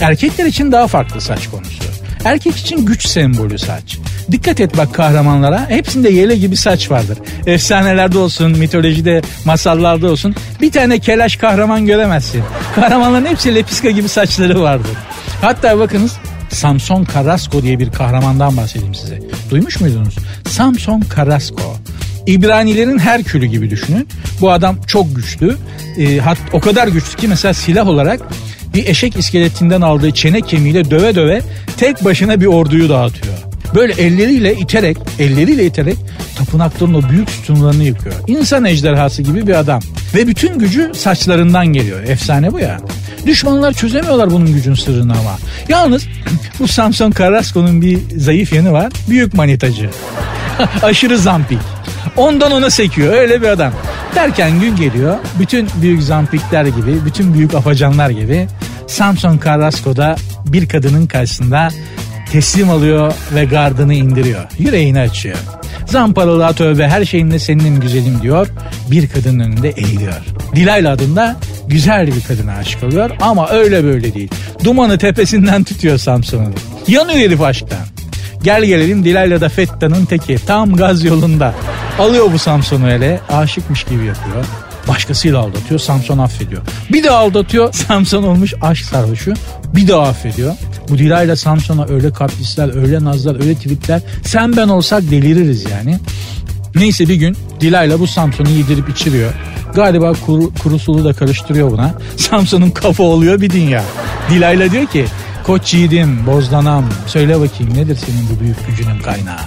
[0.00, 1.84] erkekler için daha farklı saç konusu.
[2.24, 3.98] Erkek için güç sembolü saç.
[4.30, 5.70] Dikkat et bak kahramanlara.
[5.70, 7.18] Hepsinde yele gibi saç vardır.
[7.46, 10.34] Efsanelerde olsun, mitolojide, masallarda olsun.
[10.60, 12.42] Bir tane kelaş kahraman göremezsin.
[12.74, 14.90] Kahramanların hepsi lepiska gibi saçları vardır.
[15.40, 16.12] Hatta bakınız
[16.50, 19.20] Samson Carrasco diye bir kahramandan bahsedeyim size.
[19.50, 20.14] Duymuş muydunuz?
[20.48, 21.76] Samson Carrasco.
[22.26, 24.08] İbranilerin her külü gibi düşünün.
[24.40, 25.56] Bu adam çok güçlü.
[25.98, 28.20] E, hat, o kadar güçlü ki mesela silah olarak
[28.74, 31.42] bir eşek iskeletinden aldığı çene kemiğiyle döve döve
[31.76, 33.34] tek başına bir orduyu dağıtıyor.
[33.74, 35.96] Böyle elleriyle iterek, elleriyle iterek
[36.36, 38.14] tapınakların o büyük sütunlarını yıkıyor.
[38.26, 39.80] İnsan ejderhası gibi bir adam.
[40.14, 42.02] Ve bütün gücü saçlarından geliyor.
[42.02, 42.80] Efsane bu ya.
[43.26, 45.38] Düşmanlar çözemiyorlar bunun gücün sırrını ama.
[45.68, 46.06] Yalnız
[46.58, 48.92] bu Samson Carrasco'nun bir zayıf yanı var.
[49.08, 49.90] Büyük manitacı.
[50.82, 51.58] Aşırı zampik.
[52.16, 53.72] Ondan ona sekiyor öyle bir adam.
[54.14, 58.46] Derken gün geliyor bütün büyük zampikler gibi bütün büyük afacanlar gibi
[58.86, 61.68] Samson Carrasco da bir kadının karşısında
[62.32, 64.44] teslim alıyor ve gardını indiriyor.
[64.58, 65.36] Yüreğini açıyor.
[65.86, 68.48] Zamparalığa tövbe her şeyinle senin güzelim diyor.
[68.90, 70.20] Bir kadının önünde eğiliyor.
[70.54, 71.36] Dilayla adında
[71.66, 74.30] güzel bir kadına aşık oluyor ama öyle böyle değil.
[74.64, 76.54] Dumanı tepesinden tutuyor Samsun'un.
[76.88, 77.93] Yanıyor herif aşktan.
[78.44, 81.54] Gel gelelim Dilayla da Fetta'nın teki tam gaz yolunda.
[81.98, 84.44] Alıyor bu Samsun'u ele aşıkmış gibi yapıyor.
[84.88, 86.62] Başkasıyla aldatıyor Samson affediyor.
[86.92, 89.34] Bir daha aldatıyor Samson olmuş aşk sarhoşu.
[89.74, 90.54] Bir daha affediyor.
[90.88, 94.00] Bu Dilayla Samson'a öyle kaprisler, öyle nazlar, öyle tweetler.
[94.24, 95.98] Sen ben olsak deliririz yani.
[96.74, 99.32] Neyse bir gün Dilayla bu Samson'u yedirip içiriyor.
[99.74, 101.94] Galiba kuru, kurusulu da karıştırıyor buna.
[102.16, 103.84] Samson'un kafa oluyor bir dünya.
[104.30, 105.04] Dilayla diyor ki
[105.44, 109.38] Koç yiğidim, bozdanam söyle bakayım nedir senin bu büyük gücünün kaynağı?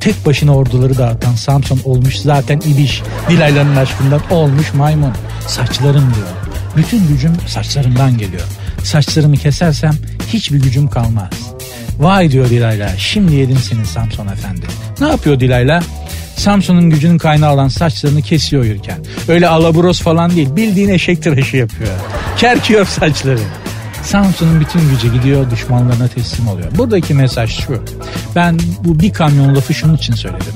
[0.00, 3.02] Tek başına orduları dağıtan Samson olmuş zaten ibiş.
[3.28, 5.12] Dilayla'nın aşkından olmuş maymun.
[5.46, 6.26] Saçlarım diyor.
[6.76, 8.42] Bütün gücüm saçlarımdan geliyor.
[8.84, 9.94] Saçlarımı kesersem
[10.28, 11.30] hiçbir gücüm kalmaz.
[11.98, 14.66] Vay diyor Dilayla şimdi yedin seni Samson efendi.
[15.00, 15.82] Ne yapıyor Dilayla?
[16.36, 18.98] Samson'un gücünün kaynağı olan saçlarını kesiyor yürürken.
[19.28, 21.92] Öyle alaburos falan değil bildiğin eşek tıraşı yapıyor.
[22.36, 23.40] Kerkiyor saçları.
[24.04, 26.68] Samsun'un bütün gücü gidiyor düşmanlarına teslim oluyor.
[26.78, 27.84] Buradaki mesaj şu.
[28.36, 30.54] Ben bu bir kamyon lafı şunun için söyledim.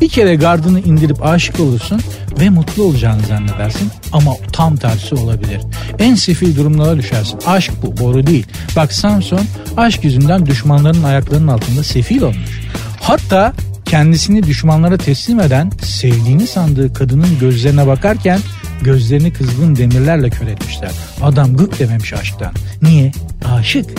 [0.00, 2.00] Bir kere gardını indirip aşık olursun
[2.40, 5.60] ve mutlu olacağını zannedersin ama tam tersi olabilir.
[5.98, 7.38] En sefil durumlara düşersin.
[7.46, 8.46] Aşk bu, boru değil.
[8.76, 9.40] Bak Samson
[9.76, 12.60] aşk yüzünden düşmanların ayaklarının altında sefil olmuş.
[13.00, 13.52] Hatta
[13.84, 18.40] kendisini düşmanlara teslim eden sevdiğini sandığı kadının gözlerine bakarken
[18.82, 20.90] gözlerini kızgın demirlerle kör etmişler.
[21.22, 22.52] Adam gık dememiş aşktan.
[22.82, 23.12] Niye?
[23.54, 23.90] Aşık.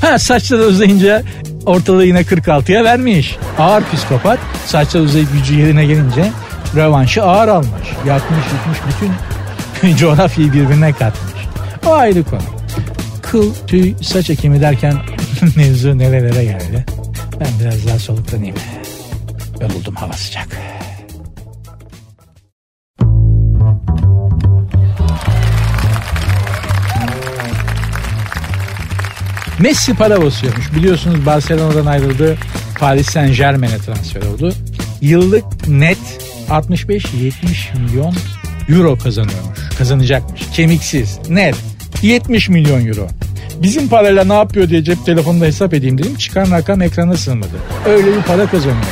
[0.00, 1.22] Ha saçları uzayınca
[1.66, 3.36] ortalığı yine 46'ya vermiş.
[3.58, 6.30] Ağır psikopat saçlar uzayıp gücü yerine gelince
[6.76, 7.88] revanşı ağır almış.
[8.06, 8.78] Yakmış yutmuş
[9.82, 11.42] bütün coğrafyayı birbirine katmış.
[11.86, 12.40] O ayrı konu.
[13.22, 14.94] Kıl, tüy, saç ekimi derken
[15.56, 16.84] mevzu nerelere geldi.
[17.40, 18.56] Ben biraz daha soluklanayım.
[19.60, 20.48] Yoruldum hava sıcak.
[29.60, 30.74] Messi para basıyormuş.
[30.76, 32.36] Biliyorsunuz Barcelona'dan ayrıldı.
[32.78, 34.52] Paris Saint Germain'e transfer oldu.
[35.00, 35.98] Yıllık net
[36.48, 37.32] 65-70
[37.78, 38.14] milyon
[38.68, 39.58] euro kazanıyormuş.
[39.78, 40.42] Kazanacakmış.
[40.54, 41.18] Kemiksiz.
[41.28, 41.54] Net.
[42.02, 43.08] 70 milyon euro.
[43.62, 46.16] Bizim parayla ne yapıyor diye cep telefonunda hesap edeyim dedim.
[46.16, 47.56] Çıkan rakam ekrana sığmadı.
[47.86, 48.84] Öyle bir para kazanıyor.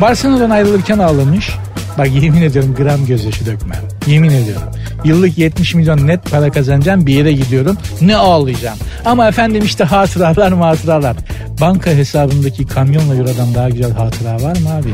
[0.00, 1.50] Barcelona'dan ayrılırken ağlamış.
[1.98, 3.78] Bak yemin ediyorum gram gözyaşı dökmem.
[4.06, 4.62] Yemin ediyorum.
[5.04, 7.76] Yıllık 70 milyon net para kazanacağım bir yere gidiyorum.
[8.00, 8.78] Ne ağlayacağım.
[9.04, 11.16] Ama efendim işte hatıralar hatıralar.
[11.60, 14.88] Banka hesabındaki kamyonla eurodan daha güzel hatıra var mı abi?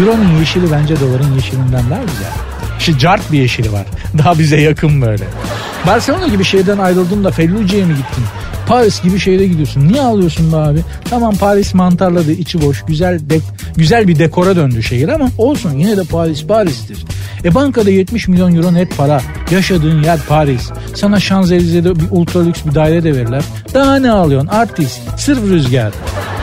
[0.00, 2.32] Euronun yeşili bence doların yeşilinden daha güzel.
[2.78, 3.84] İşte cart bir yeşili var.
[4.18, 5.24] Daha bize yakın böyle.
[5.86, 8.24] Barcelona gibi şehirden ayrıldın da Felluce'ye mi gittin?
[8.68, 9.88] Paris gibi şehre gidiyorsun.
[9.88, 10.80] Niye alıyorsun be abi?
[11.10, 13.38] Tamam Paris mantarladı, içi boş, güzel de,
[13.76, 17.04] güzel bir dekora döndü şehir ama olsun yine de Paris Paris'tir.
[17.44, 19.20] E bankada 70 milyon euro net para.
[19.50, 20.70] Yaşadığın yer Paris.
[20.94, 23.44] Sana Şanzelize'de bir ultra lüks bir daire de verirler.
[23.74, 24.48] Daha ne alıyorsun?
[24.48, 25.92] Artist, sırf rüzgar.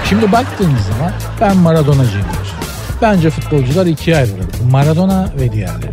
[0.09, 2.55] Şimdi baktığınız zaman ben Maradona'cıyım diyorsun.
[3.01, 4.45] Bence futbolcular ikiye ayrılır.
[4.71, 5.91] Maradona ve diğerleri.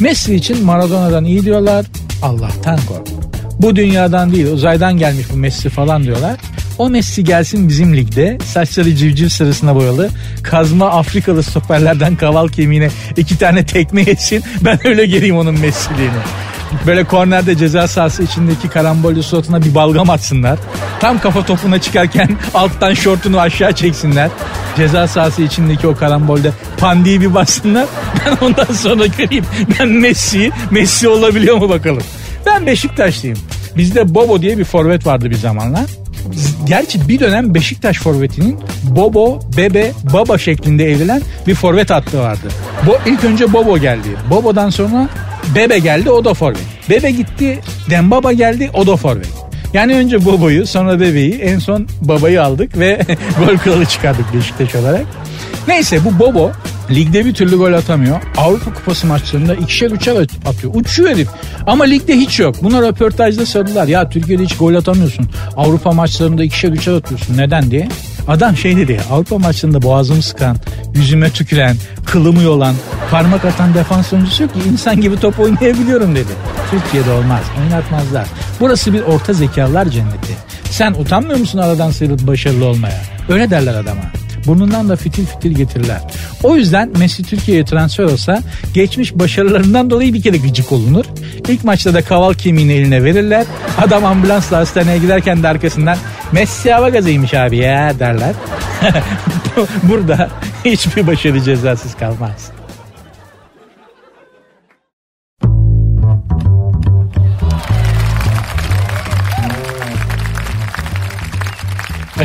[0.00, 1.86] Messi için Maradona'dan iyi diyorlar.
[2.22, 3.27] Allah'tan kork.
[3.58, 6.36] Bu dünyadan değil uzaydan gelmiş bu Messi falan diyorlar.
[6.78, 10.10] O Messi gelsin bizim ligde saçları civciv sırasına boyalı
[10.42, 16.12] kazma Afrikalı stoperlerden kaval kemiğine iki tane tekme etsin ben öyle geleyim onun Messi'liğini.
[16.86, 20.58] Böyle kornerde ceza sahası içindeki karambolü suratına bir balgam atsınlar.
[21.00, 24.30] Tam kafa topuna çıkarken alttan şortunu aşağı çeksinler.
[24.76, 27.86] Ceza sahası içindeki o karambolde pandiyi bir bassınlar.
[28.26, 29.44] Ben ondan sonra göreyim.
[29.80, 32.02] Ben Messi, Messi olabiliyor mu bakalım.
[32.58, 33.38] Ben Beşiktaşlıyım.
[33.76, 35.84] Bizde Bobo diye bir forvet vardı bir zamanlar.
[36.66, 42.48] Gerçi bir dönem Beşiktaş forvetinin Bobo, Bebe, Baba şeklinde evrilen bir forvet hattı vardı.
[42.86, 44.08] Bo, ilk önce Bobo geldi.
[44.30, 45.08] Bobo'dan sonra
[45.54, 46.60] Bebe geldi o da forvet.
[46.90, 49.32] Bebe gitti Dembaba geldi o da forvet.
[49.72, 53.00] Yani önce Bobo'yu sonra Bebe'yi en son Baba'yı aldık ve
[53.46, 55.04] gol kralı çıkardık Beşiktaş olarak.
[55.68, 56.52] Neyse bu Bobo
[56.90, 58.20] ligde bir türlü gol atamıyor.
[58.36, 60.74] Avrupa Kupası maçlarında ikişer üçer atıyor.
[60.74, 61.28] Uçuyor herif.
[61.66, 62.62] Ama ligde hiç yok.
[62.62, 63.88] Buna röportajda sordular.
[63.88, 65.26] Ya Türkiye'de hiç gol atamıyorsun.
[65.56, 67.38] Avrupa maçlarında ikişer üçer atıyorsun.
[67.38, 67.88] Neden diye.
[68.28, 70.56] Adam şey dedi Avrupa maçlarında boğazımı sıkan,
[70.94, 72.74] yüzüme tüküren, kılımı yolan,
[73.10, 76.32] parmak atan defans oyuncusu yok ki insan gibi top oynayabiliyorum dedi.
[76.70, 78.26] Türkiye'de olmaz oynatmazlar.
[78.60, 80.36] Burası bir orta zekalar cenneti.
[80.70, 83.00] Sen utanmıyor musun aradan sıyrılıp başarılı olmaya?
[83.28, 84.02] Öyle derler adama.
[84.46, 86.00] Burnundan da fitil fitil getirirler.
[86.42, 88.42] O yüzden Messi Türkiye'ye transfer olsa
[88.74, 91.04] geçmiş başarılarından dolayı bir kere gıcık olunur.
[91.48, 93.46] İlk maçta da kaval kemiğini eline verirler.
[93.78, 95.98] Adam ambulansla hastaneye giderken de arkasından
[96.32, 98.34] Messi hava gazıymış abi ya derler.
[99.82, 100.30] Burada
[100.64, 102.57] hiçbir başarı cezasız kalmaz.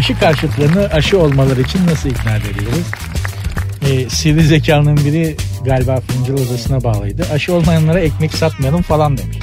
[0.04, 2.92] Aşı karşıtlarını aşı olmaları için nasıl ikna edebiliriz?
[3.90, 7.26] Ee, sivri zekanın biri galiba fırıncı odasına bağlıydı.
[7.34, 9.38] Aşı olmayanlara ekmek satmayalım falan demiş.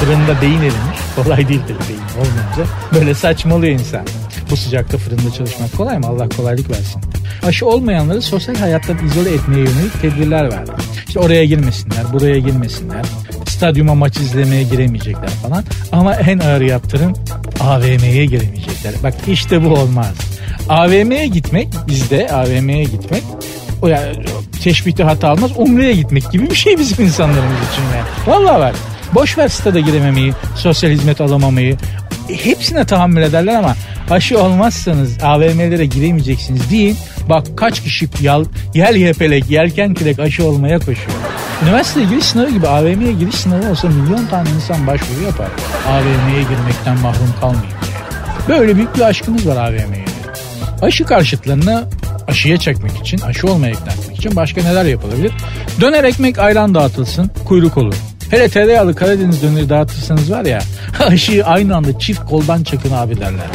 [0.00, 0.98] Fırında beyin erimiş.
[1.16, 2.74] Kolay değil tabii beyin olmayınca.
[2.94, 4.06] Böyle saçmalıyor insan.
[4.50, 6.06] Bu sıcakta fırında çalışmak kolay mı?
[6.06, 7.02] Allah kolaylık versin.
[7.46, 10.70] Aşı olmayanları sosyal hayattan izole etmeye yönelik tedbirler verdi.
[11.08, 13.04] İşte oraya girmesinler, buraya girmesinler.
[13.48, 15.64] Stadyuma maç izlemeye giremeyecekler falan.
[15.92, 17.12] Ama en ağır yaptırım
[17.60, 18.94] AVM'ye giremeyecekler.
[19.02, 20.14] Bak işte bu olmaz.
[20.68, 23.22] AVM'ye gitmek bizde AVM'ye gitmek
[23.82, 24.14] yani
[24.62, 28.06] teşbihte hata almaz umreye gitmek gibi bir şey bizim insanlarımız için yani.
[28.26, 28.74] Vallahi var.
[29.14, 31.76] Boş ver stada girememeyi, sosyal hizmet alamamayı.
[32.28, 33.74] Hepsine tahammül ederler ama
[34.10, 36.96] aşı olmazsanız AVM'lere giremeyeceksiniz deyin.
[37.28, 41.18] Bak kaç kişi yal, yel yepelek, yelken kürek aşı olmaya koşuyor.
[41.62, 45.48] Üniversiteye giriş sınavı gibi AVM'ye giriş sınavı olsa milyon tane insan başvuru yapar.
[45.88, 48.58] AVM'ye girmekten mahrum kalmayın diye.
[48.58, 50.04] Böyle büyük bir aşkımız var AVM'ye.
[50.82, 51.84] Aşı karşıtlarını
[52.28, 55.32] aşıya çekmek için, aşı olmaya ikna etmek için başka neler yapılabilir?
[55.80, 57.94] Döner ekmek ayran dağıtılsın, kuyruk olur.
[58.30, 60.62] Hele tereyağlı Karadeniz döneri dağıtırsanız var ya
[61.06, 63.46] aşıyı aynı anda çift koldan çakın abi derler.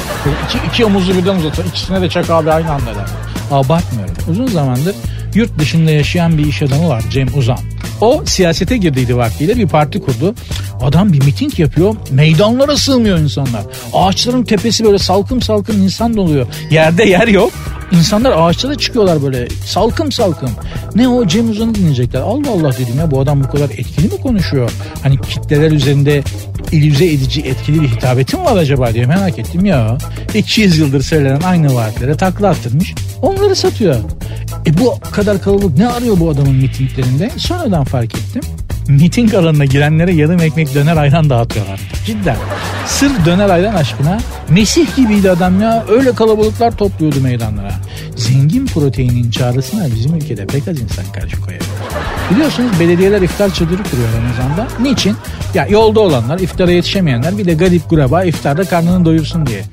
[0.48, 3.10] İki, iki omuzu birden uzatın ikisine de çak abi aynı anda derler.
[3.52, 4.16] Abartmıyorum.
[4.32, 4.96] Uzun zamandır
[5.36, 7.60] yurt dışında yaşayan bir iş adamı var Cem Uzan.
[8.02, 10.36] O siyasete girdiydi vaktiyle bir parti kurdu.
[10.82, 11.96] Adam bir miting yapıyor.
[12.12, 13.64] Meydanlara sığmıyor insanlar.
[13.94, 16.48] Ağaçların tepesi böyle salkım salkım insan doluyor.
[16.72, 17.52] Yerde yer yok.
[17.92, 20.50] İnsanlar ağaçlara çıkıyorlar böyle salkım salkım.
[20.96, 22.22] Ne o Cem Uzan'ı dinleyecekler.
[22.22, 24.72] Allah Allah dedim ya bu adam bu kadar etkili mi konuşuyor?
[25.04, 26.24] Hani kitleler üzerinde
[26.72, 29.98] illüze edici etkili bir hitabeti var acaba diye merak ettim ya.
[30.34, 32.96] 200 yıldır söylenen aynı vaatlere takla attırmış.
[33.22, 33.96] Onları satıyor.
[34.66, 37.32] E bu kadar kalabalık ne arıyor bu adamın mitinglerinde?
[37.38, 38.42] Sonradan fark ettim.
[38.88, 41.80] Miting alanına girenlere yarım ekmek döner ayran dağıtıyorlar.
[42.06, 42.38] Cidden.
[42.88, 44.20] Sırf döner ayran aşkına
[44.50, 45.86] Mesih gibiydi adam ya.
[45.90, 47.72] Öyle kalabalıklar topluyordu meydanlara.
[48.16, 51.70] Zengin proteinin çağrısına bizim ülkede pek az insan karşı koyabilir.
[52.32, 54.68] Biliyorsunuz belediyeler iftar çadırı kuruyor Ramazan'da.
[54.84, 55.16] Niçin?
[55.54, 59.64] Ya yolda olanlar, iftara yetişemeyenler bir de garip kuraba iftarda karnını doyursun diye.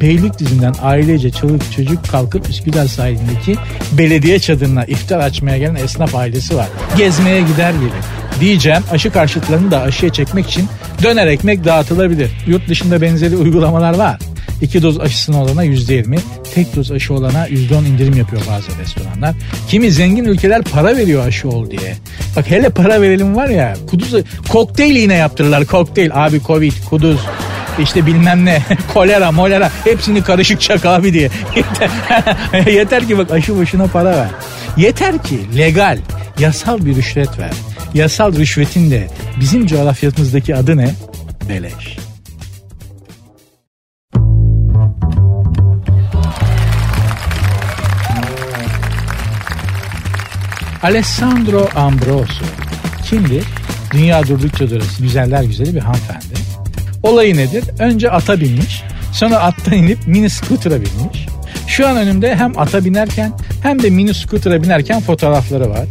[0.00, 3.56] Beylikdüzü'nden ailece çoluk çocuk kalkıp Üsküdar sahilindeki
[3.92, 6.68] belediye çadırına iftar açmaya gelen esnaf ailesi var.
[6.96, 7.90] Gezmeye gider gibi.
[8.40, 10.68] Diyeceğim aşı karşıtlarını da aşıya çekmek için
[11.02, 12.30] döner ekmek dağıtılabilir.
[12.46, 14.18] Yurt dışında benzeri uygulamalar var.
[14.62, 16.18] İki doz aşısını olana yüzde yirmi,
[16.54, 19.34] tek doz aşı olana yüzde on indirim yapıyor bazı restoranlar.
[19.68, 21.96] Kimi zengin ülkeler para veriyor aşı ol diye.
[22.36, 24.14] Bak hele para verelim var ya, kuduz,
[24.48, 26.10] kokteyl yine yaptırırlar kokteyl.
[26.14, 27.20] Abi covid, kuduz,
[27.82, 28.62] işte bilmem ne
[28.94, 31.30] kolera molera hepsini karışık çak abi diye.
[31.56, 34.28] Yeter, yeter ki bak aşı başına para ver.
[34.76, 35.98] Yeter ki legal
[36.38, 37.52] yasal bir rüşvet ver.
[37.94, 39.06] Yasal rüşvetin de
[39.40, 40.94] bizim coğrafyamızdaki adı ne?
[41.48, 41.96] Beleş.
[50.82, 52.44] Alessandro Ambroso
[53.04, 53.44] kimdir?
[53.92, 56.55] Dünya durdukça durası güzeller güzeli bir hanımefendi.
[57.06, 57.64] Olayı nedir?
[57.78, 61.26] Önce ata binmiş, sonra attan inip mini scooter'a binmiş.
[61.66, 65.84] Şu an önümde hem ata binerken hem de mini scooter'a binerken fotoğrafları var.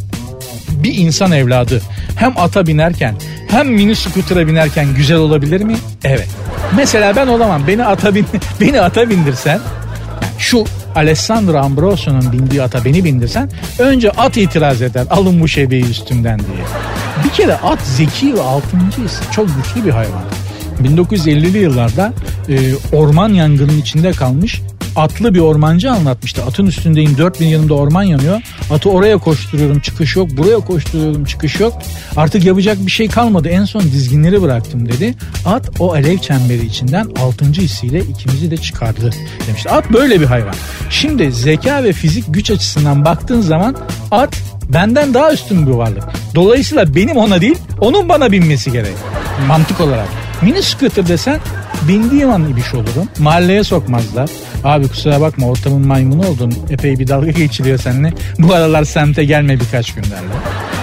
[0.69, 1.81] Bir insan evladı
[2.15, 3.15] hem ata binerken
[3.47, 5.75] hem mini scooter'a binerken güzel olabilir mi?
[6.03, 6.27] Evet.
[6.75, 7.67] Mesela ben olamam.
[7.67, 8.25] Beni ata bin
[8.61, 9.59] beni ata bindirsen
[10.39, 13.49] şu Alessandro Ambrosio'nun bindiği ata beni bindirsen
[13.79, 16.65] önce at itiraz eder alın bu şebeyi üstümden diye.
[17.23, 20.23] Bir kere at zeki ve altıncı hissi çok güçlü bir hayvan.
[20.83, 22.13] 1950'li yıllarda
[22.49, 24.61] e, orman yangının içinde kalmış
[24.95, 26.43] atlı bir ormancı anlatmıştı.
[26.43, 28.41] Atın üstündeyim 4000 yanımda orman yanıyor.
[28.71, 30.29] Atı oraya koşturuyorum çıkış yok.
[30.37, 31.81] Buraya koşturuyorum çıkış yok.
[32.15, 33.49] Artık yapacak bir şey kalmadı.
[33.49, 35.15] En son dizginleri bıraktım dedi.
[35.45, 37.45] At o alev çemberi içinden 6.
[37.45, 39.11] hissiyle ikimizi de çıkardı
[39.47, 39.69] demişti.
[39.69, 40.55] At böyle bir hayvan.
[40.89, 43.75] Şimdi zeka ve fizik güç açısından baktığın zaman
[44.11, 44.37] at
[44.73, 46.03] benden daha üstün bir varlık.
[46.35, 48.95] Dolayısıyla benim ona değil onun bana binmesi gerek.
[49.47, 50.24] Mantık olarak.
[50.41, 51.39] Mini scooter desen
[51.87, 53.09] bindiğim an ibiş olurum.
[53.19, 54.29] Mahalleye sokmazlar.
[54.63, 56.53] Abi kusura bakma ortamın maymunu oldun.
[56.69, 58.13] Epey bir dalga geçiliyor seninle.
[58.39, 60.37] Bu aralar semte gelme birkaç gün derler.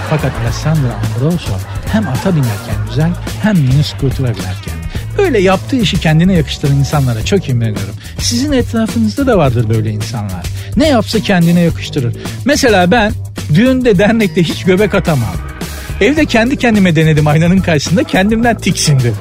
[0.09, 1.53] Fakat Alessandro Ambrosio
[1.91, 3.09] hem ata binerken güzel
[3.41, 4.73] hem mini scooter'a binerken.
[5.17, 7.95] Böyle yaptığı işi kendine yakıştıran insanlara çok imreniyorum.
[8.19, 10.45] Sizin etrafınızda da vardır böyle insanlar.
[10.77, 12.15] Ne yapsa kendine yakıştırır.
[12.45, 13.13] Mesela ben
[13.53, 15.52] düğünde dernekte hiç göbek atamam.
[16.01, 19.15] Evde kendi kendime denedim aynanın karşısında kendimden tiksindim.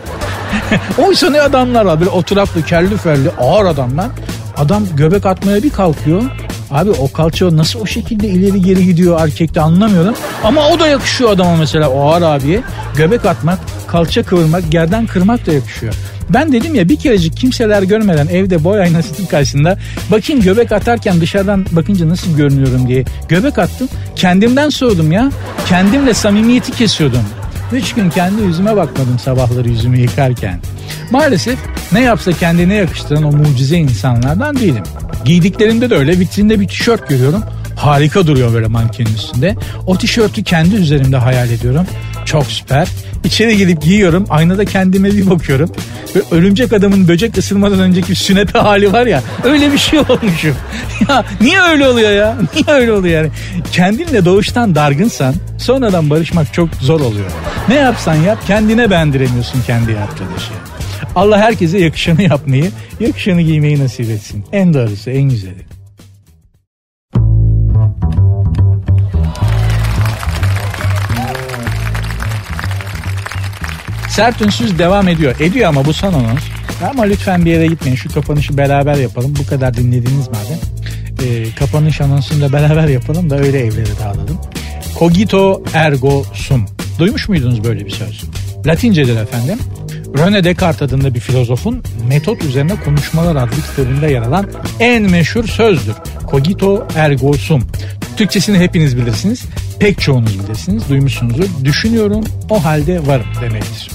[0.99, 4.07] Oysa ne adamlar var böyle oturaklı kelli felli ağır adamlar.
[4.57, 6.23] Adam göbek atmaya bir kalkıyor.
[6.71, 10.15] Abi o kalça nasıl o şekilde ileri geri gidiyor erkekte anlamıyorum.
[10.45, 12.61] Ama o da yakışıyor adama mesela o ağır abiye.
[12.97, 15.95] Göbek atmak, kalça kıvırmak, gerden kırmak da yakışıyor.
[16.35, 19.79] Ben dedim ya bir kerecik kimseler görmeden evde boy aynasının karşısında
[20.11, 23.89] bakayım göbek atarken dışarıdan bakınca nasıl görünüyorum diye göbek attım.
[24.17, 25.31] Kendimden soğudum ya.
[25.69, 27.23] Kendimle samimiyeti kesiyordum.
[27.73, 30.61] Üç gün kendi yüzüme bakmadım sabahları yüzümü yıkarken.
[31.11, 31.59] Maalesef
[31.93, 34.83] ne yapsa kendine yakıştıran o mucize insanlardan değilim.
[35.25, 37.45] Giydiklerimde de öyle vitrinde bir tişört görüyorum.
[37.77, 39.57] Harika duruyor böyle mankenin üstünde.
[39.87, 41.87] O tişörtü kendi üzerimde hayal ediyorum.
[42.33, 42.89] Çok süper.
[43.25, 44.25] İçeri gidip giyiyorum.
[44.31, 45.71] Aynada kendime bir bakıyorum.
[46.17, 49.23] Ve örümcek adamın böcek ısırmadan önceki sünepe hali var ya.
[49.45, 50.57] Öyle bir şey olmuşum.
[51.09, 52.37] ya niye öyle oluyor ya?
[52.55, 53.31] Niye öyle oluyor yani?
[53.73, 57.31] Kendinle doğuştan dargınsan sonradan barışmak çok zor oluyor.
[57.69, 60.53] Ne yapsan yap kendine beğendiremiyorsun kendi arkadaşı.
[61.17, 64.45] Allah herkese yakışanı yapmayı, yakışanı giymeyi nasip etsin.
[64.53, 65.72] En doğrusu, en güzeli.
[74.13, 75.35] Sert ünsüz devam ediyor.
[75.41, 76.43] Ediyor ama bu son anons.
[76.91, 77.97] Ama lütfen bir yere gitmeyin.
[77.97, 79.35] Şu kapanışı beraber yapalım.
[79.39, 80.59] Bu kadar dinlediğiniz madem.
[81.27, 84.41] E, kapanış anonsunu da beraber yapalım da öyle evlere dağılalım.
[84.99, 86.67] Cogito ergo sum.
[86.99, 88.23] Duymuş muydunuz böyle bir söz?
[88.67, 89.59] Latincedir efendim.
[90.15, 95.95] René Descartes adında bir filozofun Metot Üzerine Konuşmalar adlı kitabında yer alan en meşhur sözdür.
[96.31, 97.63] Cogito ergo sum.
[98.17, 99.43] Türkçesini hepiniz bilirsiniz.
[99.81, 101.45] Pek çoğunuz bilirsiniz, duymuşsunuzdur.
[101.65, 103.91] Düşünüyorum, o halde varım demektir.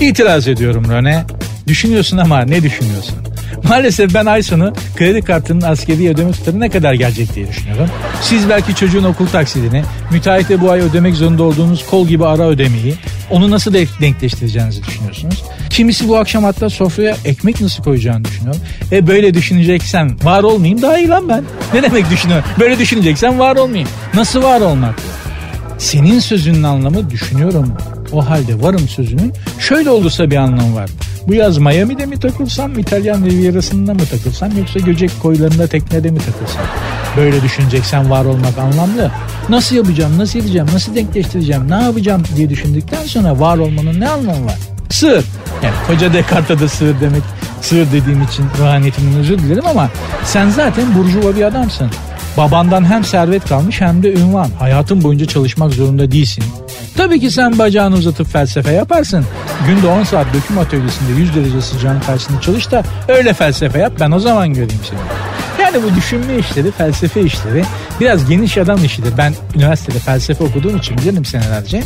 [0.00, 1.24] İtiraz ediyorum Röne.
[1.66, 3.16] Düşünüyorsun ama ne düşünüyorsun?
[3.68, 7.88] Maalesef ben ay sonu kredi kartının askeri ödeme tutarı ne kadar gelecek diye düşünüyorum.
[8.22, 12.94] Siz belki çocuğun okul taksidini, müteahhite bu ay ödemek zorunda olduğunuz kol gibi ara ödemeyi,
[13.30, 15.42] onu nasıl de denkleştireceğinizi düşünüyorsunuz.
[15.70, 18.56] Kimisi bu akşam hatta sofraya ekmek nasıl koyacağını düşünüyor.
[18.92, 21.44] E böyle düşüneceksen var olmayayım daha iyi lan ben.
[21.74, 22.44] Ne demek düşünüyorum?
[22.60, 23.88] Böyle düşüneceksen var olmayayım.
[24.14, 24.94] Nasıl var olmak
[25.78, 27.72] Senin sözünün anlamı düşünüyorum.
[28.12, 30.90] O halde varım sözünün şöyle olursa bir anlamı var.
[31.28, 36.64] Bu yaz Miami'de mi takılsam, İtalyan Riviera'sında mı takılsam yoksa Göcek koylarında teknede mi takılsam?
[37.16, 39.10] Böyle düşüneceksen var olmak anlamlı.
[39.48, 44.46] Nasıl yapacağım, nasıl edeceğim, nasıl denkleştireceğim, ne yapacağım diye düşündükten sonra var olmanın ne anlamı
[44.46, 44.58] var?
[44.90, 45.24] Sığır.
[45.62, 47.22] Yani koca Descartes'e da sığır demek,
[47.60, 49.90] sığır dediğim için ruhaniyetimden özür dilerim ama
[50.24, 51.90] sen zaten burjuva bir adamsın.
[52.36, 54.50] Babandan hem servet kalmış hem de ünvan.
[54.58, 56.44] Hayatın boyunca çalışmak zorunda değilsin.
[56.96, 59.24] Tabii ki sen bacağını uzatıp felsefe yaparsın.
[59.68, 64.10] Günde 10 saat döküm atölyesinde 100 derece sıcağın karşısında çalış da öyle felsefe yap ben
[64.10, 64.98] o zaman göreyim seni.
[65.62, 67.64] Yani bu düşünme işleri, felsefe işleri
[68.00, 69.12] biraz geniş adam işidir.
[69.18, 71.82] Ben üniversitede felsefe okuduğum için bilirim senelerce.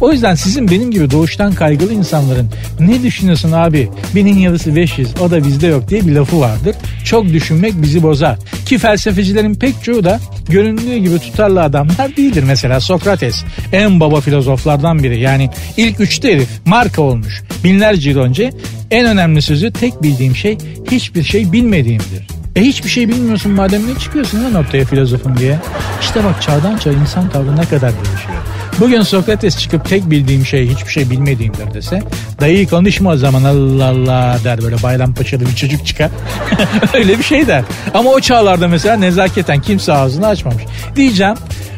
[0.00, 5.30] O yüzden sizin benim gibi doğuştan kaygılı insanların ne düşünüyorsun abi benim yarısı 500 o
[5.30, 6.76] da bizde yok diye bir lafı vardır.
[7.04, 8.38] Çok düşünmek bizi bozar.
[8.66, 12.44] Ki felsefecilerin pek çoğu da göründüğü gibi tutarlı adamlar değildir.
[12.46, 15.20] Mesela Sokrates en baba filozoflardan biri.
[15.20, 17.42] Yani ilk üçte herif marka olmuş.
[17.64, 18.50] Binlerce yıl önce
[18.90, 20.58] en önemli sözü tek bildiğim şey
[20.90, 22.26] hiçbir şey bilmediğimdir.
[22.56, 25.58] E hiçbir şey bilmiyorsun madem ne çıkıyorsun lan ortaya filozofun diye.
[26.00, 28.49] İşte bak çağdan çağa insan tavrı ne kadar değişiyor.
[28.80, 32.02] Bugün Sokrates çıkıp tek bildiğim şey hiçbir şey bilmediğimdir dese
[32.40, 36.10] dayı konuşma o zaman Allah Allah der böyle bayram paşalı bir çocuk çıkar.
[36.94, 37.64] Öyle bir şey der.
[37.94, 40.62] Ama o çağlarda mesela nezaketen kimse ağzını açmamış.
[40.96, 41.34] Diyeceğim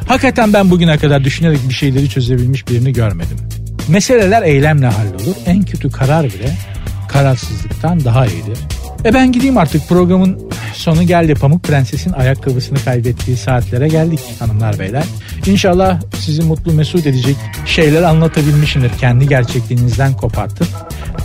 [0.09, 3.37] hakikaten ben bugüne kadar düşünerek bir şeyleri çözebilmiş birini görmedim.
[3.89, 5.37] Meseleler eylemle hallolur.
[5.47, 6.57] En kötü karar bile
[7.09, 8.59] kararsızlıktan daha iyidir.
[9.05, 10.39] E ben gideyim artık programın
[10.75, 11.35] sonu geldi.
[11.35, 15.05] Pamuk Prenses'in ayakkabısını kaybettiği saatlere geldik hanımlar beyler.
[15.47, 17.37] İnşallah sizi mutlu mesut edecek
[17.67, 18.91] şeyler anlatabilmişimdir.
[18.99, 20.69] Kendi gerçekliğinizden kopartıp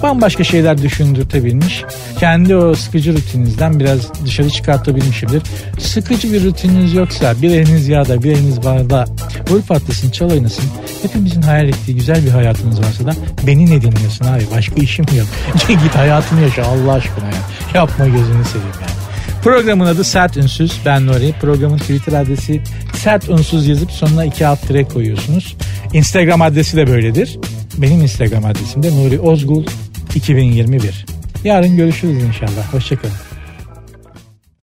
[0.03, 1.83] bambaşka şeyler düşündürtebilmiş.
[2.19, 5.43] Kendi o sıkıcı rutininizden biraz dışarı çıkartabilmişimdir.
[5.79, 9.05] Sıkıcı bir rutininiz yoksa bir eliniz yağda bir eliniz barda
[9.49, 10.65] vur patlasın çal oynasın.
[11.01, 13.13] Hepimizin hayal ettiği güzel bir hayatınız varsa da
[13.47, 15.27] beni ne dinliyorsun abi başka işim yok.
[15.67, 17.41] Git hayatını yaşa Allah aşkına ya.
[17.73, 18.97] Yapma gözünü seveyim yani.
[19.43, 20.81] Programın adı Sert Ünsüz.
[20.85, 21.33] Ben Nuri.
[21.41, 22.61] Programın Twitter adresi
[22.93, 24.59] Sert Ünsüz yazıp sonuna iki alt
[24.93, 25.55] koyuyorsunuz.
[25.93, 27.39] Instagram adresi de böyledir.
[27.77, 29.63] Benim Instagram adresim de Nuri Ozgul
[30.15, 31.05] 2021.
[31.43, 32.73] Yarın görüşürüz inşallah.
[32.73, 33.36] Hoşçakalın.